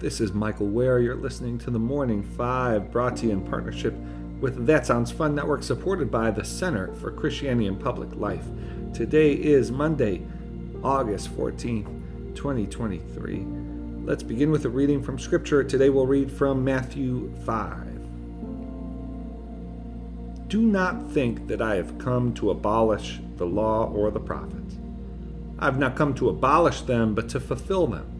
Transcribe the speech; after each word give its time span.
This 0.00 0.18
is 0.22 0.32
Michael 0.32 0.68
Wear. 0.68 0.98
You're 0.98 1.14
listening 1.14 1.58
to 1.58 1.70
the 1.70 1.78
Morning 1.78 2.22
Five, 2.22 2.90
brought 2.90 3.18
to 3.18 3.26
you 3.26 3.32
in 3.32 3.42
partnership 3.42 3.92
with 4.40 4.64
That 4.64 4.86
Sounds 4.86 5.10
Fun 5.10 5.34
Network, 5.34 5.62
supported 5.62 6.10
by 6.10 6.30
the 6.30 6.42
Center 6.42 6.94
for 6.94 7.10
Christianity 7.10 7.66
and 7.66 7.78
Public 7.78 8.16
Life. 8.16 8.46
Today 8.94 9.32
is 9.34 9.70
Monday, 9.70 10.22
August 10.82 11.36
14th, 11.36 12.34
2023. 12.34 13.44
Let's 14.06 14.22
begin 14.22 14.50
with 14.50 14.64
a 14.64 14.70
reading 14.70 15.02
from 15.02 15.18
Scripture. 15.18 15.62
Today 15.62 15.90
we'll 15.90 16.06
read 16.06 16.32
from 16.32 16.64
Matthew 16.64 17.30
5. 17.44 17.86
Do 20.48 20.62
not 20.62 21.10
think 21.10 21.46
that 21.48 21.60
I 21.60 21.74
have 21.74 21.98
come 21.98 22.32
to 22.36 22.48
abolish 22.48 23.20
the 23.36 23.44
law 23.44 23.84
or 23.92 24.10
the 24.10 24.18
prophets. 24.18 24.76
I 25.58 25.66
have 25.66 25.78
not 25.78 25.94
come 25.94 26.14
to 26.14 26.30
abolish 26.30 26.80
them, 26.80 27.14
but 27.14 27.28
to 27.28 27.38
fulfill 27.38 27.86
them. 27.86 28.19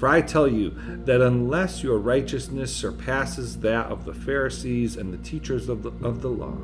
For 0.00 0.08
I 0.08 0.22
tell 0.22 0.48
you 0.48 0.70
that 1.04 1.20
unless 1.20 1.82
your 1.82 1.98
righteousness 1.98 2.74
surpasses 2.74 3.60
that 3.60 3.88
of 3.88 4.06
the 4.06 4.14
Pharisees 4.14 4.96
and 4.96 5.12
the 5.12 5.18
teachers 5.18 5.68
of 5.68 5.82
the, 5.82 5.90
of 6.02 6.22
the 6.22 6.30
law, 6.30 6.56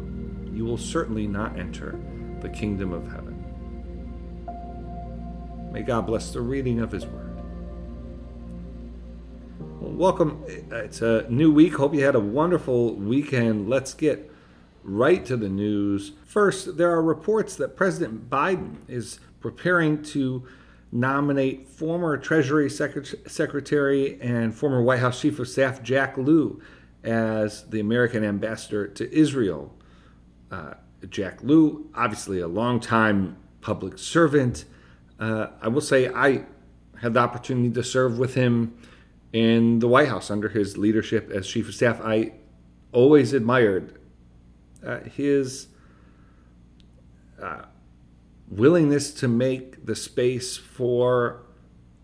you 0.55 0.65
will 0.65 0.79
certainly 0.79 1.27
not 1.27 1.59
enter 1.59 2.01
the 2.41 2.49
kingdom 2.49 2.95
of 2.95 3.07
heaven. 3.07 3.45
May 5.71 5.83
God 5.83 6.07
bless 6.07 6.33
the 6.33 6.41
reading 6.41 6.81
of 6.81 6.91
His 6.91 7.05
word. 7.05 7.39
Welcome. 9.83 10.43
It's 10.49 11.03
a 11.03 11.27
new 11.29 11.53
week. 11.53 11.75
Hope 11.75 11.93
you 11.93 12.05
had 12.05 12.15
a 12.15 12.21
wonderful 12.21 12.95
weekend. 12.95 13.69
Let's 13.69 13.93
get 13.93 14.33
right 14.83 15.27
to 15.27 15.37
the 15.37 15.51
news. 15.51 16.13
First, 16.25 16.79
there 16.79 16.91
are 16.91 17.03
reports 17.03 17.55
that 17.57 17.77
President 17.77 18.31
Biden 18.31 18.77
is 18.89 19.21
preparing 19.41 20.03
to 20.05 20.47
nominate 20.93 21.69
former 21.69 22.17
Treasury 22.17 22.71
Secretary 22.71 24.21
and 24.21 24.55
former 24.55 24.83
White 24.83 25.01
House 25.01 25.21
Chief 25.21 25.39
of 25.39 25.49
Staff 25.49 25.83
Jack 25.83 26.17
Lew 26.17 26.61
as 27.03 27.69
the 27.69 27.81
American 27.81 28.25
ambassador 28.25 28.87
to 28.89 29.13
Israel. 29.17 29.75
Uh, 30.51 30.75
Jack 31.09 31.43
Lew, 31.43 31.91
obviously 31.95 32.41
a 32.41 32.49
longtime 32.49 33.37
public 33.61 33.99
servant. 33.99 34.65
Uh, 35.19 35.49
I 35.61 35.69
will 35.69 35.81
say 35.81 36.09
I 36.09 36.45
had 37.01 37.15
the 37.15 37.21
opportunity 37.21 37.71
to 37.71 37.83
serve 37.83 38.19
with 38.19 38.35
him 38.35 38.77
in 39.33 39.81
the 39.81 39.89
White 39.89 40.09
House 40.09 40.31
under 40.31 40.49
his 40.49 40.79
leadership 40.79 41.31
as 41.31 41.47
chief 41.47 41.69
of 41.69 41.75
staff. 41.75 42.01
I 42.03 42.33
always 42.93 43.33
admired 43.33 43.99
uh, 44.85 45.01
his 45.01 45.69
uh, 47.43 47.63
willingness 48.49 49.13
to 49.13 49.29
make 49.29 49.85
the 49.85 49.97
space 49.97 50.57
for 50.57 51.43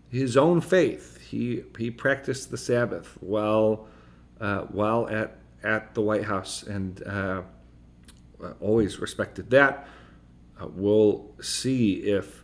his 0.09 0.37
own 0.37 0.61
faith. 0.61 1.19
He 1.29 1.63
he 1.77 1.89
practiced 1.89 2.51
the 2.51 2.57
Sabbath 2.57 3.17
while 3.19 3.87
uh, 4.39 4.61
while 4.63 5.07
at 5.09 5.39
at 5.63 5.95
the 5.95 6.01
White 6.01 6.25
House 6.25 6.63
and 6.63 7.01
uh, 7.07 7.41
always 8.59 8.99
respected 8.99 9.49
that. 9.51 9.87
Uh, 10.61 10.67
we'll 10.67 11.31
see 11.41 11.95
if 12.03 12.43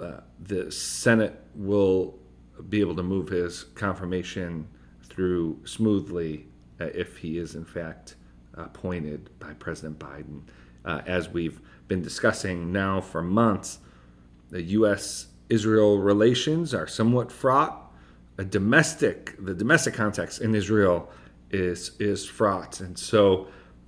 uh, 0.00 0.20
the 0.40 0.70
Senate 0.70 1.38
will 1.54 2.18
be 2.68 2.80
able 2.80 2.96
to 2.96 3.02
move 3.02 3.28
his 3.28 3.64
confirmation 3.74 4.68
through 5.04 5.60
smoothly 5.64 6.46
uh, 6.80 6.84
if 6.94 7.18
he 7.18 7.38
is 7.38 7.54
in 7.54 7.64
fact 7.64 8.16
appointed 8.54 9.30
by 9.38 9.52
President 9.54 9.98
Biden. 9.98 10.42
Uh, 10.84 11.00
as 11.06 11.28
we've 11.28 11.60
been 11.88 12.02
discussing 12.02 12.72
now 12.72 13.00
for 13.00 13.22
months, 13.22 13.78
the 14.50 14.62
U.S. 14.62 15.28
Israel 15.48 15.98
relations 15.98 16.74
are 16.74 16.86
somewhat 16.86 17.30
fraught. 17.30 17.92
A 18.38 18.44
domestic, 18.44 19.34
the 19.38 19.54
domestic 19.54 19.94
context 19.94 20.40
in 20.40 20.54
Israel 20.54 21.10
is 21.50 21.92
is 22.00 22.26
fraught, 22.26 22.80
and 22.80 22.98
so 22.98 23.46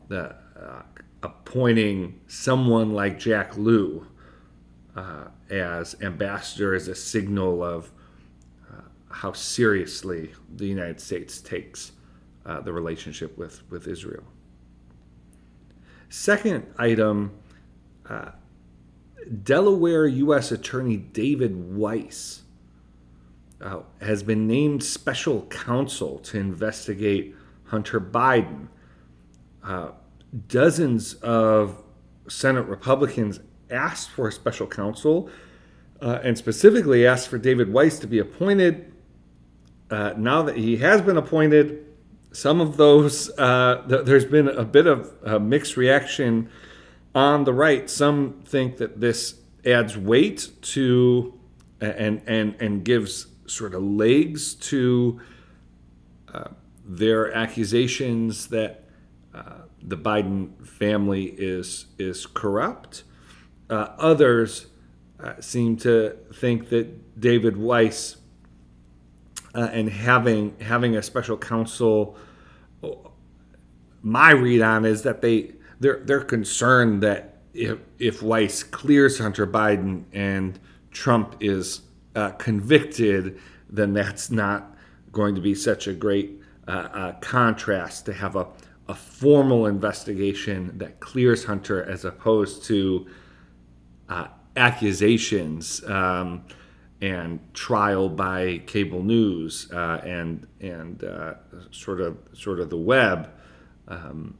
the 0.08 0.36
uh, 0.56 0.82
appointing 1.22 2.20
someone 2.26 2.92
like 2.92 3.18
Jack 3.18 3.56
Lew 3.56 4.06
uh, 4.94 5.24
as 5.50 5.96
ambassador 6.02 6.74
is 6.74 6.88
a 6.88 6.94
signal 6.94 7.62
of 7.62 7.90
how 9.14 9.32
seriously 9.32 10.32
the 10.56 10.66
United 10.66 11.00
States 11.00 11.40
takes 11.40 11.92
uh, 12.44 12.60
the 12.60 12.72
relationship 12.72 13.38
with, 13.38 13.62
with 13.70 13.86
Israel. 13.86 14.24
Second 16.08 16.66
item 16.78 17.32
uh, 18.08 18.30
Delaware 19.42 20.06
U.S. 20.06 20.52
Attorney 20.52 20.96
David 20.96 21.74
Weiss 21.74 22.42
uh, 23.60 23.80
has 24.00 24.22
been 24.22 24.46
named 24.46 24.82
special 24.82 25.42
counsel 25.46 26.18
to 26.18 26.38
investigate 26.38 27.34
Hunter 27.64 28.00
Biden. 28.00 28.68
Uh, 29.62 29.92
dozens 30.48 31.14
of 31.14 31.82
Senate 32.28 32.66
Republicans 32.66 33.40
asked 33.70 34.10
for 34.10 34.28
a 34.28 34.32
special 34.32 34.66
counsel 34.66 35.30
uh, 36.02 36.20
and 36.22 36.36
specifically 36.36 37.06
asked 37.06 37.28
for 37.28 37.38
David 37.38 37.72
Weiss 37.72 37.98
to 38.00 38.06
be 38.06 38.18
appointed 38.18 38.92
uh, 39.90 40.14
now 40.16 40.42
that 40.42 40.56
he 40.56 40.76
has 40.78 41.00
been 41.02 41.16
appointed, 41.16 41.84
some 42.34 42.60
of 42.60 42.76
those, 42.76 43.30
uh, 43.38 43.84
th- 43.88 44.04
there's 44.04 44.24
been 44.24 44.48
a 44.48 44.64
bit 44.64 44.86
of 44.86 45.12
a 45.22 45.38
mixed 45.38 45.76
reaction 45.76 46.50
on 47.14 47.44
the 47.44 47.52
right. 47.52 47.88
Some 47.88 48.42
think 48.44 48.78
that 48.78 49.00
this 49.00 49.36
adds 49.64 49.96
weight 49.96 50.50
to 50.60 51.38
and, 51.80 52.22
and, 52.26 52.56
and 52.60 52.84
gives 52.84 53.28
sort 53.46 53.74
of 53.74 53.82
legs 53.82 54.54
to 54.54 55.20
uh, 56.32 56.48
their 56.84 57.32
accusations 57.32 58.48
that 58.48 58.84
uh, 59.34 59.62
the 59.80 59.96
Biden 59.96 60.66
family 60.66 61.26
is, 61.26 61.86
is 61.98 62.26
corrupt. 62.26 63.04
Uh, 63.70 63.88
others 63.98 64.66
uh, 65.20 65.40
seem 65.40 65.76
to 65.76 66.16
think 66.34 66.68
that 66.70 67.20
David 67.20 67.56
Weiss 67.56 68.16
uh, 69.54 69.70
and 69.72 69.88
having 69.88 70.56
having 70.60 70.96
a 70.96 71.02
special 71.02 71.36
counsel. 71.36 72.16
My 74.02 74.32
read 74.32 74.60
on 74.60 74.84
is 74.84 75.02
that 75.02 75.22
they 75.22 75.52
they're 75.80 76.00
they're 76.04 76.20
concerned 76.20 77.02
that 77.02 77.38
if 77.54 77.78
if 77.98 78.22
Weiss 78.22 78.62
clears 78.62 79.18
Hunter 79.18 79.46
Biden 79.46 80.04
and 80.12 80.58
Trump 80.90 81.36
is 81.40 81.82
uh, 82.14 82.30
convicted, 82.30 83.40
then 83.68 83.92
that's 83.92 84.30
not 84.30 84.76
going 85.12 85.34
to 85.34 85.40
be 85.40 85.54
such 85.54 85.86
a 85.86 85.92
great 85.92 86.40
uh, 86.66 86.70
uh, 86.70 87.12
contrast 87.20 88.06
to 88.06 88.12
have 88.12 88.36
a, 88.36 88.46
a 88.88 88.94
formal 88.94 89.66
investigation 89.66 90.76
that 90.78 91.00
clears 91.00 91.44
Hunter 91.44 91.82
as 91.84 92.04
opposed 92.04 92.64
to 92.64 93.06
uh, 94.08 94.26
accusations. 94.56 95.82
Um, 95.84 96.44
and 97.00 97.40
trial 97.54 98.08
by 98.08 98.58
cable 98.66 99.02
news 99.02 99.70
uh, 99.72 100.00
and 100.04 100.46
and 100.60 101.04
uh, 101.04 101.34
sort 101.70 102.00
of 102.00 102.16
sort 102.32 102.60
of 102.60 102.70
the 102.70 102.76
web. 102.76 103.30
Um, 103.88 104.38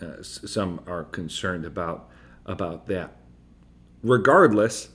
uh, 0.00 0.22
some 0.22 0.80
are 0.86 1.04
concerned 1.04 1.64
about 1.64 2.10
about 2.44 2.86
that. 2.86 3.16
Regardless, 4.02 4.88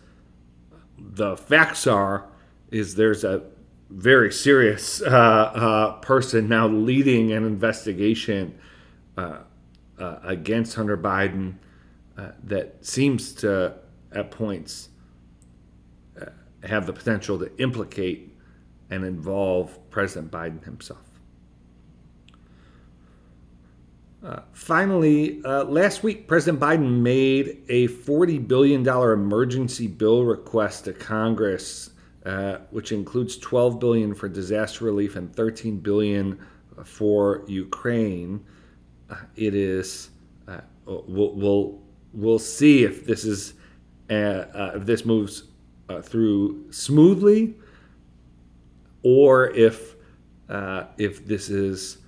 the 0.98 1.36
facts 1.38 1.88
are 1.88 2.28
is 2.72 2.96
there's 2.96 3.24
a 3.24 3.44
very 3.90 4.32
serious 4.32 5.02
uh, 5.02 5.08
uh, 5.08 5.92
person 6.00 6.48
now 6.48 6.68
leading 6.68 7.32
an 7.32 7.46
investigation 7.46 8.58
uh, 9.18 9.40
against 9.98 10.76
Hunter 10.76 10.98
Biden 10.98 11.56
that 12.44 12.86
seems 12.86 13.34
to 13.34 13.76
at 14.12 14.30
points 14.32 14.90
have 16.64 16.86
the 16.86 16.94
potential 16.94 17.40
to 17.40 17.56
implicate 17.58 18.36
and 18.90 19.06
involve 19.06 19.78
President 19.90 20.32
Biden 20.32 20.64
himself. 20.64 21.00
Uh, 24.24 24.42
finally, 24.54 25.42
uh, 25.44 25.64
last 25.64 26.04
week, 26.04 26.28
President 26.28 26.60
Biden 26.60 27.02
made 27.02 27.64
a 27.70 27.88
$40 27.88 28.48
billion 28.48 28.88
emergency 28.88 29.88
bill 29.88 30.24
request 30.24 30.86
to 30.86 30.94
Congress 30.94 31.92
uh, 32.26 32.58
which 32.70 32.92
includes 32.92 33.36
12 33.38 33.80
billion 33.80 34.14
for 34.14 34.30
disaster 34.30 34.86
relief 34.86 35.16
and 35.16 35.36
13 35.36 35.80
billion 35.80 36.38
for 36.86 37.44
Ukraine. 37.48 38.46
Uh, 39.10 39.16
it 39.36 39.56
is 39.56 40.12
uh, 40.48 40.62
we'll, 40.86 41.34
we'll 41.34 41.82
we'll 42.14 42.38
see 42.38 42.84
if 42.84 43.06
this 43.06 43.26
is 43.26 43.56
uh, 44.12 44.74
if 44.76 44.86
this 44.86 45.04
moves 45.04 45.46
uh, 45.92 46.02
through 46.02 46.72
smoothly, 46.72 47.56
or 49.04 49.50
if 49.52 49.96
if 50.98 51.26
this 51.26 51.50
is 51.50 52.00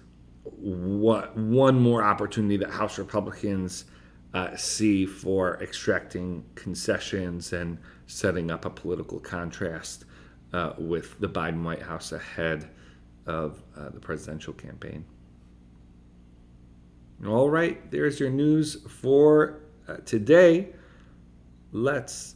one, 0.43 1.51
one 1.51 1.79
more 1.79 2.03
opportunity 2.03 2.57
that 2.57 2.69
House 2.69 2.97
Republicans 2.97 3.85
uh, 4.33 4.55
see 4.55 5.05
for 5.05 5.61
extracting 5.61 6.43
concessions 6.55 7.53
and 7.53 7.77
setting 8.07 8.49
up 8.51 8.65
a 8.65 8.69
political 8.69 9.19
contrast 9.19 10.05
uh, 10.53 10.73
with 10.77 11.19
the 11.19 11.27
Biden 11.27 11.63
White 11.63 11.81
House 11.81 12.11
ahead 12.11 12.69
of 13.25 13.63
uh, 13.77 13.89
the 13.89 13.99
presidential 13.99 14.53
campaign. 14.53 15.05
All 17.25 17.49
right, 17.49 17.89
there's 17.91 18.19
your 18.19 18.29
news 18.29 18.75
for 18.89 19.61
uh, 19.87 19.97
today. 20.05 20.69
Let's 21.71 22.35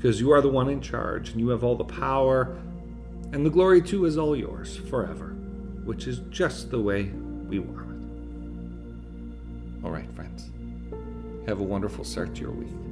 because 0.00 0.18
you 0.18 0.32
are 0.32 0.40
the 0.40 0.48
one 0.48 0.70
in 0.70 0.80
charge, 0.80 1.28
and 1.28 1.40
you 1.40 1.50
have 1.50 1.62
all 1.62 1.76
the 1.76 1.84
power, 1.84 2.56
and 3.32 3.44
the 3.44 3.50
glory 3.50 3.82
too 3.82 4.06
is 4.06 4.16
all 4.16 4.34
yours 4.34 4.78
forever, 4.88 5.34
which 5.84 6.06
is 6.06 6.20
just 6.30 6.70
the 6.70 6.80
way 6.80 7.02
we 7.48 7.58
want 7.58 7.90
it. 7.90 9.84
All 9.84 9.90
right, 9.90 10.10
friends. 10.14 10.50
Have 11.46 11.60
a 11.60 11.62
wonderful 11.62 12.02
start 12.02 12.34
to 12.36 12.40
your 12.40 12.52
week. 12.52 12.89